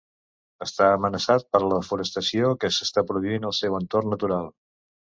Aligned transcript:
Està 0.65 0.87
amenaçat 0.93 1.45
per 1.51 1.61
la 1.65 1.69
desforestació 1.75 2.51
que 2.65 2.73
s'està 2.81 3.07
produint 3.13 3.49
al 3.51 3.57
seu 3.63 3.81
entorn 3.85 4.15
natural. 4.17 4.55